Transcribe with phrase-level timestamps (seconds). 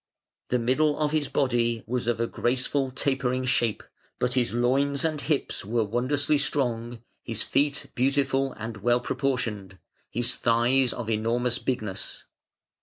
[0.47, 3.83] The middle of his body was of a graceful tapering shape,
[4.17, 9.77] but his loins and hips were wondrously strong; his feet beautiful and well proportioned;
[10.09, 12.23] his thighs of enormous bigness.